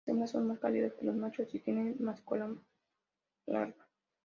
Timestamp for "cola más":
2.25-2.59